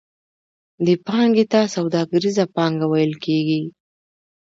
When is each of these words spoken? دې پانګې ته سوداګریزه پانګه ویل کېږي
دې 0.85 0.93
پانګې 1.07 1.45
ته 1.51 1.61
سوداګریزه 1.75 2.45
پانګه 2.55 2.85
ویل 2.91 3.13
کېږي 3.23 3.61